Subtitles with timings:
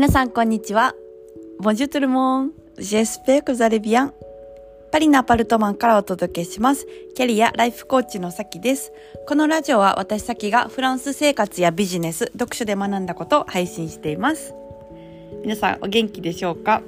[0.00, 0.94] 皆さんこんにちは。
[1.60, 2.52] Bonjour tout le monde.
[2.78, 4.14] J'espère que vous allez bien.
[4.90, 6.86] パリのアパルトマンからお届けします。
[7.14, 8.92] キャリアライフコーチのさきです。
[9.28, 14.54] このラジオは私さきがフランス生活やビジネス、読書で学んだことを配信しています。
[15.42, 16.80] 皆さんお元気でしょうか？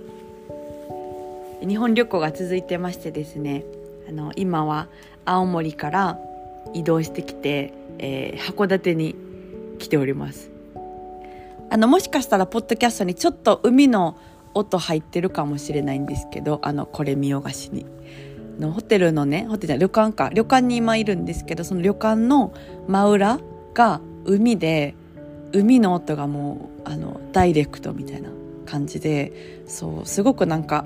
[1.60, 3.62] 日本旅行が続いてましてですね、
[4.08, 4.88] あの、今は
[5.26, 6.18] 青森から
[6.72, 9.14] 移動してきて、えー、函館に
[9.78, 10.50] 来ております。
[11.72, 14.18] あのもしかしたらポッドキャストにちょっと海の
[14.52, 17.86] 音入ってるかもしれないんですけどあのこれ見よがしに。
[18.60, 20.28] のホテルのねホテルじゃ旅館か。
[20.34, 22.52] 旅館に今いるんですけどその旅館の
[22.88, 23.40] 真裏
[23.72, 24.94] が海で
[25.52, 28.28] 海の音がもうあのダイレクトみたいな
[28.66, 30.84] 感じでそうすごくなんか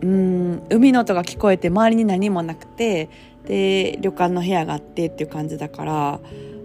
[0.00, 3.10] うん海の音が聞こえて周りに何もなくて
[3.46, 6.20] で旅館の部屋があってっていう感じだから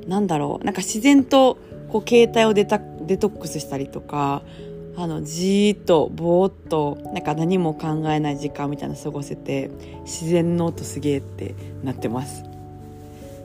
[0.05, 1.57] なんだろうなんか自然と
[1.91, 4.43] こう携帯をデタデトックスしたりとか
[4.95, 9.71] あのじーっとぼーっとなんか何も考えない時間みたいな過ごせて
[10.03, 12.43] 自然の音すげえってなってます。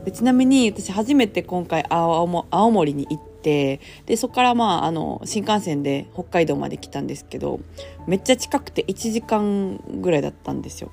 [0.04, 7.60] でちなみに私初めて今回青森に行ってでそこからまああの新幹線で北海道まで来たんですけど
[8.06, 10.90] めっちゃ近くて1時間ぐらいだったんですよ。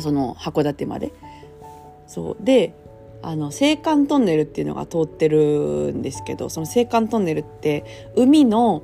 [0.00, 1.12] その函館まで。
[2.08, 2.36] そう。
[2.44, 2.74] で
[3.26, 8.82] あの青函トンネルっていうのが通ってるんですけどその青函トンネルって海の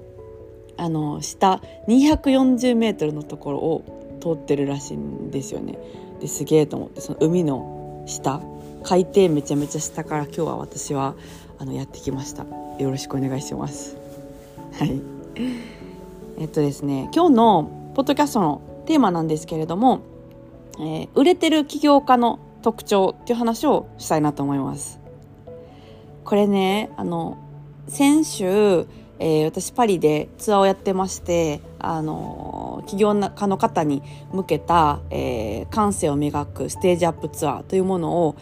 [0.78, 5.78] あの下240メートルのところを通ってるらしいんですよね。
[6.20, 8.40] ですげえと思ってその海の下
[8.82, 11.14] 海底めちゃめちゃ下から今日は私は
[11.58, 12.46] あのやってきました。
[12.78, 13.98] よろしくお願いします。
[14.72, 15.02] はい。
[16.38, 20.00] えっとですね今日のポッドキャストのテーマなんですけれども、
[20.78, 25.00] えー、売れてる起業家の特徴っていう話をしたいなと思います。
[26.24, 27.38] これね、あの、
[27.88, 28.86] 先週、
[29.18, 38.36] えー、私パリでツアーをやってまして、あの、起業家の方に向けた、えー、感性を磨くステージアップツアーというものを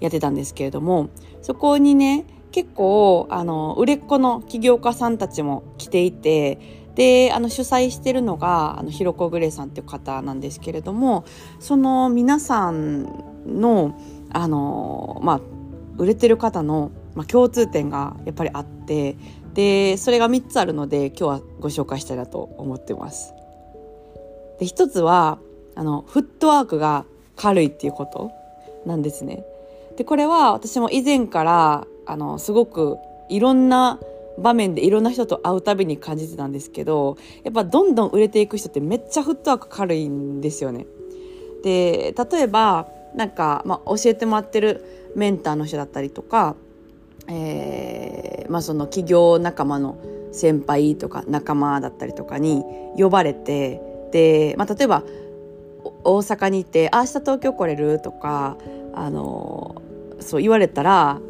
[0.00, 1.08] やってたんですけれども、
[1.42, 6.58] そこにね、結構、あの、売れっ子の起業家さんたちも来ていて、
[6.98, 11.24] で、あの、主催してるのが、あの、ひろこグレイさんっていう方なんですけれども、
[11.60, 13.04] その皆さん
[13.46, 13.96] の、
[14.32, 15.40] あの、まあ、
[15.96, 19.16] 売れてる方の、まあ、共通点がやっぱりあって、
[19.54, 23.32] で、それが3つあるので、今日はご紹介したいなと思ってます。
[24.58, 25.38] で、1つは、
[25.76, 27.04] あの、フットワークが
[27.36, 28.32] 軽いっていうこと
[28.86, 29.44] なんですね。
[29.96, 32.96] で、これは私も以前から、あの、すごく
[33.28, 34.00] いろんな
[34.42, 40.86] 場面でいろんな人と会うたびに感じてたんですけど、やっぱどんどん売れていく人ってめっちゃフットワーク軽いんですよね。
[41.62, 46.56] で、例えば、なんか、まあ、教えてもらってるメンターの人だったりとか、
[47.28, 49.98] えー、まあその企業仲間の
[50.32, 52.64] 先輩とか仲間だったりとかに
[52.96, 53.80] 呼ばれて、
[54.12, 55.02] で、まあ例えば、
[56.04, 58.56] 大阪に行って、あ、明日東京来れるとか、
[58.94, 59.82] あの、
[60.20, 61.20] そう言われたら、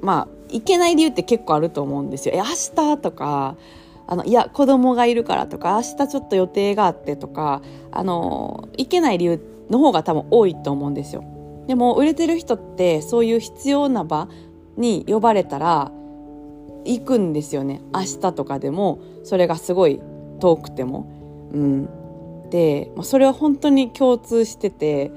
[0.00, 2.34] まあ、行けない理由って結構あると思うんですよ。
[2.34, 3.56] え、明日とか、
[4.06, 11.24] あの、いや、子供がいるからとか、明日ちょっと予定があってとか、あの、行けない理由の方が多分多いと思うんですよ。
[11.68, 14.28] でも売れてる人ってそういう必要な場
[14.76, 15.92] に呼ばれたら
[16.84, 20.00] 行くんですよね明日とかでもそれがすごい
[20.40, 21.06] 遠くても。
[21.52, 25.10] うん、でそれは本当に共通してて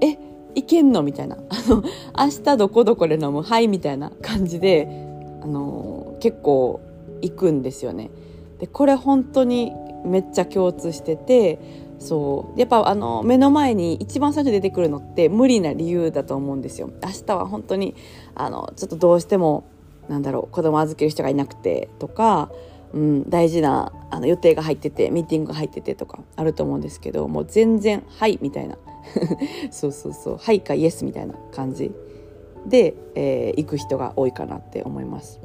[0.00, 0.18] え
[0.54, 1.02] 行けんの？
[1.02, 1.36] みたいな。
[1.48, 1.82] あの
[2.16, 3.42] 明日どこどこで飲む？
[3.42, 4.88] はいみたいな感じで
[5.42, 6.80] あの結構
[7.22, 8.10] 行くんですよね。
[8.58, 9.72] でこれ本当に
[10.04, 11.58] めっちゃ共通してて
[11.98, 12.60] そう。
[12.60, 16.90] やっぱあの目の前に一番最初出てくるのって無理な理由だと思うんですよ。
[17.02, 17.94] 明日は本当に
[18.34, 19.64] あのちょっとどうしても
[20.08, 22.50] なんだろう子供預ける人がいなくてとか、
[22.92, 28.76] うん、大事なあの予定が入っててミーティングが入っててとかあると思うんですけどもう全然「はい」みたいな。
[29.70, 31.92] そうそうそう「はい」か「イエス」みたいな感じ
[32.66, 35.40] で、えー、行く人が多いかなって思います。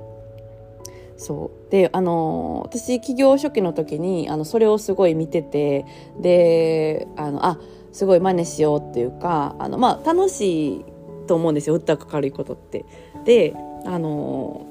[1.17, 5.85] そうであの私起業初期の時にあのそれをすごい見てて
[6.17, 7.59] であのあ
[7.91, 10.85] すごい真似しようっていうかあの、まあ、楽しい
[11.27, 12.85] と思うんですよ打ったか軽いことって。
[13.25, 13.53] で
[13.85, 14.65] あの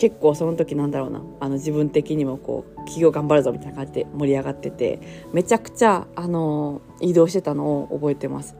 [0.00, 1.22] 結構その時なんだろうな。
[1.40, 4.98] あの自分的にもこう起業頑張るぞみたいな感じで盛り上がってて
[5.34, 8.56] めちゃくちゃあの移動してたのを覚えてます。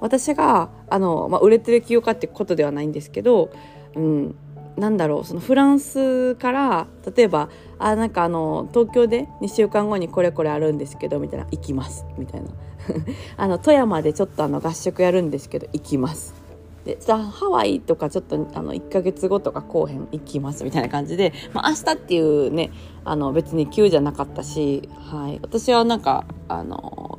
[0.00, 3.50] 私があの、まあ、売れてる起業家ってことではないんですけど、
[3.94, 4.34] うん、
[4.76, 12.48] なんだろうそのフランスから例えばあなんかあの東京で2週間後にこれこれあるんですけどみたいな行きますみたいな。
[13.36, 16.39] あの富山でちょっとあの合宿やるんですけど行きます。
[16.84, 22.70] でじゃあハワイとかちょっとあの1ヶ月後とか後編行きますみたいな感じで、まあ、明日っていうね
[23.04, 27.18] あの別に急じゃなかったし、はい、私はなんかあの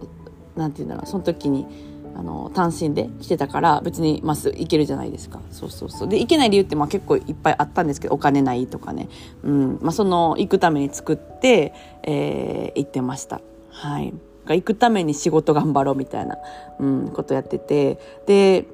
[0.56, 1.68] なんて言うんだろうその時に
[2.16, 5.40] あの単身で来てたから別にまっすぐ行けるじゃないですか。
[5.50, 6.10] そうそうそう。
[6.10, 9.08] で行けない理由ってまあ結構いっぱいあったんですけどお金ないとかね、
[9.44, 9.80] うん。
[9.82, 11.74] まあ、その行くために作って、
[12.04, 13.42] えー、行ってました。
[13.70, 14.14] はい。
[14.48, 16.38] 行くために仕事頑張ろうみたいな、
[16.80, 17.98] うん、ことやってて。
[18.26, 18.66] で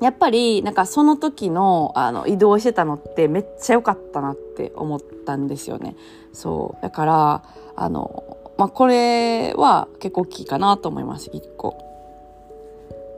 [0.00, 5.96] やっぱりなんかその時のあの移動してたのってめっちゃ良かったなって思ったんですよね
[6.32, 7.42] そうだから
[7.76, 11.88] あのまあこれは結構大きいかなと思います一個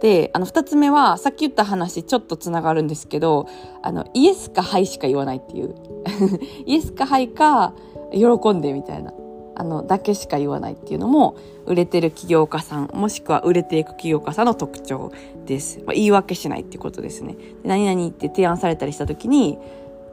[0.00, 3.46] で、あの、二つ目は、さっき言った話、ちょっとつながるんですけど、
[3.82, 5.74] あの、イエスかハイしか言わないっていう。
[6.64, 7.74] イエスかハイか、
[8.12, 9.12] 喜んでみたいな。
[9.60, 11.36] あの、だけしか言わないっていうのも、
[11.66, 15.12] 売れてる起業家さん、もしくは売れていく起業家さんの特徴
[15.44, 15.80] です。
[15.84, 17.36] まあ、言い訳しないっていうことですね。
[17.62, 19.58] 何々って提案されたりした時に、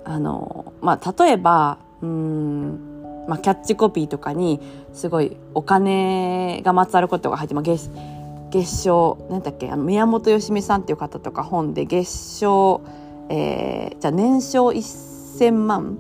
[0.03, 4.59] あの、まあ、例えば、うん、まあ、キャッチコピーとかに、
[4.91, 12.09] すごいお金がまつわることが入って、まあ、月賞何だっけあの宮本よしみさんっていう方とか本で月
[12.39, 12.81] 賞、
[13.29, 15.99] えー、じゃあ年商1,000万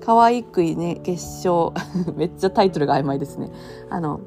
[0.00, 1.72] 可愛くいね結晶。
[2.16, 3.50] めっちゃタイトルが曖昧ですね。
[3.90, 4.20] あの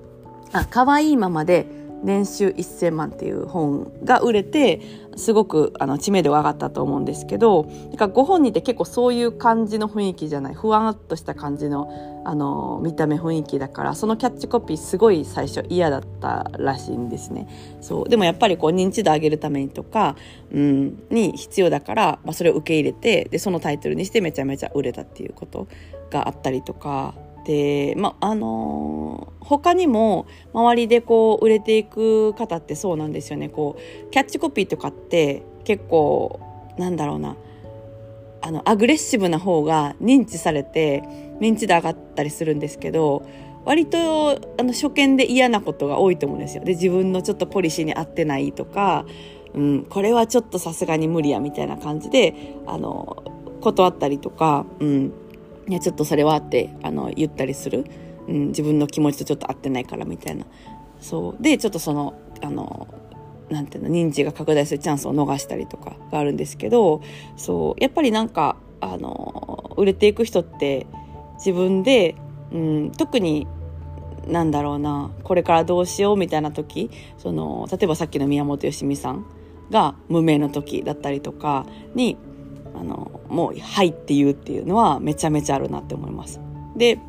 [0.54, 1.66] あ可愛いままで
[2.04, 4.82] 年収1000万っていう本が売れて
[5.16, 17.48] すごくあの知名度が上がったと思うんですけどなんかご本人って結構そういう感じの雰囲気じゃないふわっとした感じのあの見た目雰囲気だからそのキャッチコピーすごい最初嫌だったらしいんですね。
[17.82, 18.10] そう。
[18.10, 20.16] でもやっぱりこう認知度上げるためにとか、
[20.52, 25.68] うん、に必要だから、まあ、それを受け入れてでそのタイトルにしてめちゃめちゃ売れたっていうこと
[26.12, 27.16] があったりとか
[27.46, 33.50] で、まあのー、他にも周りでこう売れていく方ってそうなんですよね。
[33.50, 36.40] こうキャッチコピーとかって結構
[36.78, 37.36] なんだろうな。
[38.44, 41.04] あのアグレッシブな方が認知されて
[41.40, 43.24] 認知度上がったりするんですけど
[43.66, 46.64] 割とあの初見で嫌なことが多いと思うんですよ。
[46.64, 49.06] で自分のちょっとポリシーに合ってないとか、
[49.54, 53.24] うん、これはちょっとさすがに無理やみたいな感じであの
[53.62, 55.14] 断ったりとか、うん、
[55.68, 57.86] いやちょっとそれはってあの言ったりする、
[58.28, 60.46] うん、自分の気持ちとちょっと合ってないからみたいな。
[61.00, 61.44] そう。
[61.44, 62.88] でちょっとそのあの
[63.50, 67.02] なんていうの認知が拡大するチャンスを逃したりとかがあるんですけど
[67.38, 67.84] そう。
[67.84, 70.88] やっぱりなんかあの売れていく人って
[71.36, 72.16] 自分で、
[72.52, 73.48] うん、特に
[74.28, 79.26] なんだろうなこれからどうしようみたいな時その例えばさっきの宮本よしみさん
[79.72, 81.66] が無名の時だったりとか
[81.96, 82.18] に
[82.76, 86.40] あのもう「はい」って言うっていうのはめちゃめちゃあるなって思います。
[86.76, 87.00] で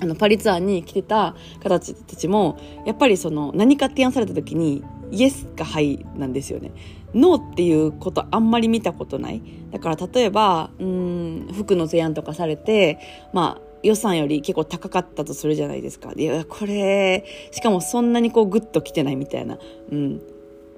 [0.00, 4.82] あのパリツアーに来てた方たちもやっぱりその何か提案された時に
[5.12, 6.72] イエスかはいなんですよね。
[7.14, 9.42] ノーっていうことあんまり見たことない。
[9.70, 12.98] だから例えば、うん、服の提案とかされて、
[13.32, 16.12] まあ予算より結構高かったとするじゃないですか。
[16.16, 19.58] いや、これ、しかもそんなにこうグッと来てないみたいな。
[19.90, 20.20] うん。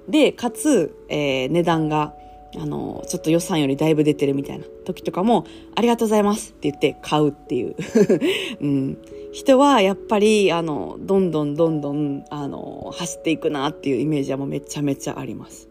[0.09, 2.13] で、かつ、えー、値段が
[2.59, 7.75] あの、ちょっと予算よりだいぶ出てるみたいな時とかも、ありがとうございますって言って買うっていう。
[8.61, 8.97] うん。
[9.33, 15.69] 人はやっぱり、あの、どんどんどんどん、あの、走っていくなっていうイメージはもうめちゃめちゃあります。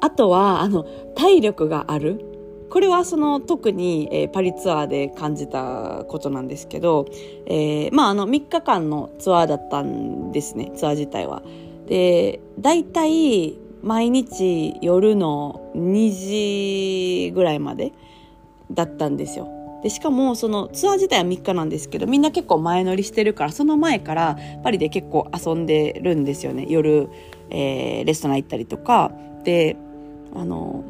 [0.00, 2.20] あとは、あの、体力がある。
[2.68, 7.06] これはその特に、えー、パリツアーで感じたことなんですけど、
[7.46, 11.42] えー、まああの3日間のツアーだったんですね、ツアー自体は。
[11.86, 17.92] で、大体毎日夜の2時ぐらいまで
[18.72, 19.48] だったんですよ。
[19.84, 27.08] でしかもそのツアー自体は3日なんですけどみんな結構前乗りしてるからその前からパリで結構遊んでるんですよね夜、
[27.50, 29.12] えー、レストラン行ったりとか
[29.44, 29.76] で
[30.34, 30.82] あの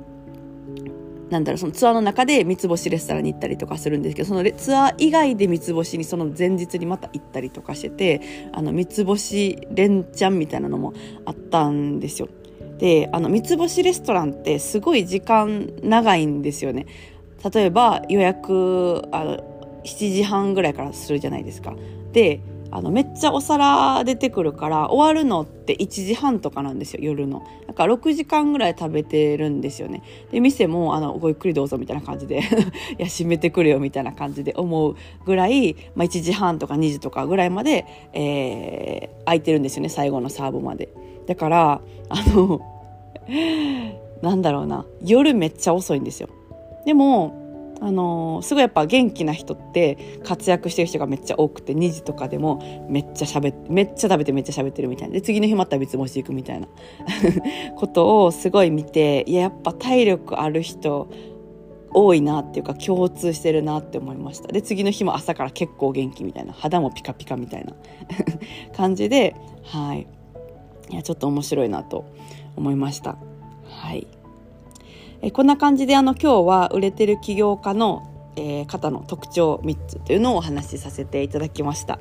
[1.28, 10.94] なんだろうそのツアーの中で三つ星レストランに行ったりとかするんですけどそのツアー以外で三つ星にその前日にまた行ったりとかしててあの三つ星連チャンみたいなのも
[11.26, 12.28] あったんですよ。
[12.78, 16.86] であの三つ星レストランってすごい時間長いんですよね。
[17.54, 19.38] 例えば予約あの
[19.84, 21.74] 7時半ぐらいからするじゃないですか。
[22.12, 22.40] で
[22.70, 27.46] あのめっちゃお皿出てくるから終わるのって1時半とかなんですよ夜の。
[27.66, 30.02] だから6時間ぐらい食べてるんですよね。
[30.32, 32.38] で店もあのごゆっくりどうぞみたいな感じで
[32.98, 40.88] いや閉めてくれよみたいな感じで思うぐらい、まあ、1時半とか2時とかぐらいまで、えー、空いてるんですよね最後のサーブまで。
[41.26, 42.60] だからあの
[44.22, 44.86] なんだろうな。
[45.02, 46.28] 夜めっちゃ遅いんですよ。
[46.84, 47.46] でも
[47.80, 55.14] あの、すごいやっぱ元気な人って活躍してる人がめっちゃ多くて2時とかでもめっちゃ喋ってめっちゃ食べてめっちゃ喋ってるみたいな。
[55.14, 56.68] で次の日また別持ち行くみたいな。
[57.76, 61.08] ことをすごい見ていややっぱ体力ある人
[61.92, 64.48] 多いなっていうか共通してるなって思いました。
[64.48, 66.52] で次の日も朝から結構元気みたいな。
[66.52, 67.74] 肌もピカピカみたいな。
[68.74, 70.06] 感じではい。
[70.90, 72.04] いやちょっと面白いなと
[72.56, 73.16] 思いました
[73.68, 74.06] はい
[75.22, 81.98] えこんな感じであの今日は売れてる起業家の、えー、方の特徴3つというのをお話しさせていただきました。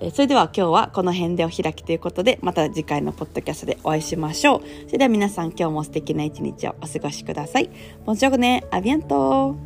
[0.00, 4.62] えそれでは今日はこの辺でお開きということでまた次回のポッドキャストでお会いしましょう。
[4.86, 7.68] それでは皆さん今日も素敵な一日をお過ごしください。
[8.06, 9.56] ボンジョーね、アビアント